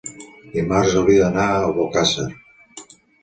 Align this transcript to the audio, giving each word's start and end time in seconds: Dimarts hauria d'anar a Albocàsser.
Dimarts 0.53 0.95
hauria 1.01 1.27
d'anar 1.27 1.45
a 1.49 1.59
Albocàsser. 1.67 2.27